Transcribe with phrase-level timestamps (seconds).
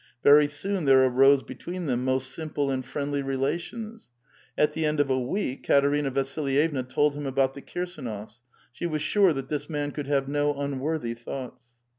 [0.23, 4.09] Very soon there arose between them most simple and friendly relations.
[4.57, 8.41] At the end of a week Katerina Vasilyevna told him about the Kirsdnofs;
[8.73, 11.61] she was sure that this man could have no un worthy thoughts.